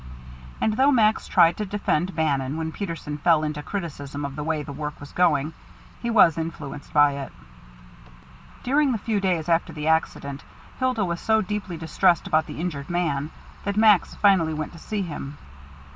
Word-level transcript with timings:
And 0.59 0.77
though 0.77 0.91
Max 0.91 1.27
tried 1.27 1.57
to 1.57 1.65
defend 1.67 2.15
Bannon 2.15 2.57
when 2.57 2.71
Peterson 2.71 3.19
fell 3.19 3.43
into 3.43 3.61
criticism 3.61 4.25
of 4.25 4.35
the 4.35 4.43
way 4.43 4.63
the 4.63 4.73
work 4.73 4.99
was 4.99 5.11
going, 5.11 5.53
he 6.01 6.09
was 6.09 6.39
influenced 6.39 6.91
by 6.91 7.11
it. 7.17 7.31
During 8.63 8.93
the 8.93 8.97
few 8.97 9.19
days 9.19 9.47
after 9.47 9.71
the 9.71 9.85
accident 9.87 10.43
Hilda 10.79 11.05
was 11.05 11.21
so 11.21 11.43
deeply 11.43 11.77
distressed 11.77 12.25
about 12.25 12.47
the 12.47 12.59
injured 12.59 12.89
man 12.89 13.29
that 13.63 13.77
Max 13.77 14.15
finally 14.15 14.55
went 14.55 14.73
to 14.73 14.79
see 14.79 15.03
him. 15.03 15.37